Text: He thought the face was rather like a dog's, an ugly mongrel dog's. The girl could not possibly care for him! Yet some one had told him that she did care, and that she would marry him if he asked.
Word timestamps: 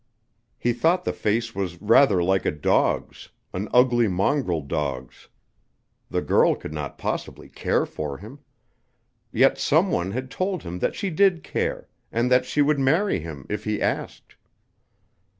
He 0.57 0.73
thought 0.73 1.05
the 1.05 1.13
face 1.13 1.53
was 1.53 1.79
rather 1.79 2.23
like 2.23 2.43
a 2.43 2.49
dog's, 2.49 3.29
an 3.53 3.69
ugly 3.71 4.07
mongrel 4.07 4.61
dog's. 4.63 5.27
The 6.09 6.23
girl 6.23 6.55
could 6.55 6.73
not 6.73 6.97
possibly 6.97 7.47
care 7.49 7.85
for 7.85 8.17
him! 8.17 8.39
Yet 9.31 9.59
some 9.59 9.91
one 9.91 10.09
had 10.09 10.31
told 10.31 10.63
him 10.63 10.79
that 10.79 10.95
she 10.95 11.11
did 11.11 11.43
care, 11.43 11.87
and 12.11 12.31
that 12.31 12.45
she 12.45 12.63
would 12.63 12.79
marry 12.79 13.19
him 13.19 13.45
if 13.47 13.63
he 13.65 13.79
asked. 13.79 14.35